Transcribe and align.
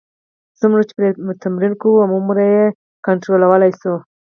څومره 0.59 0.81
چې 0.87 0.93
پرې 0.97 1.09
تمرین 1.43 1.73
کوو، 1.81 2.03
هغومره 2.05 2.43
یې 2.55 2.65
کنټرولولای 3.05 3.71
شو. 3.79 3.93